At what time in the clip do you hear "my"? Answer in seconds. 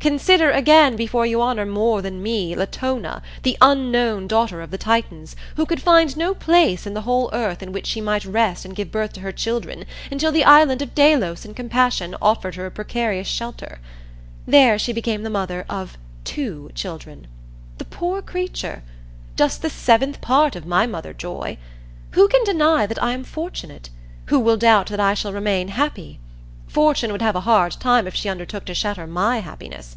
20.64-20.86, 29.04-29.38